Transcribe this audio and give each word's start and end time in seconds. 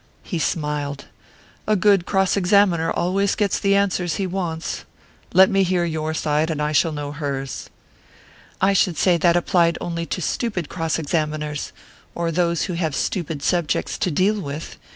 He 0.23 0.39
smiled. 0.39 1.05
"A 1.67 1.75
good 1.75 2.07
cross 2.07 2.35
examiner 2.35 2.89
always 2.89 3.35
gets 3.35 3.59
the 3.59 3.75
answers 3.75 4.15
he 4.15 4.25
wants. 4.25 4.83
Let 5.31 5.47
me 5.47 5.61
hear 5.61 5.85
your 5.85 6.15
side, 6.15 6.49
and 6.49 6.59
I 6.59 6.71
shall 6.71 6.91
know 6.91 7.11
hers." 7.11 7.69
"I 8.59 8.73
should 8.73 8.97
say 8.97 9.17
that 9.17 9.37
applied 9.37 9.77
only 9.79 10.07
to 10.07 10.19
stupid 10.19 10.69
cross 10.69 10.97
examiners; 10.97 11.71
or 12.15 12.29
to 12.29 12.31
those 12.31 12.63
who 12.63 12.73
have 12.73 12.95
stupid 12.95 13.43
subjects 13.43 13.99
to 13.99 14.09
deal 14.09 14.41
with. 14.41 14.77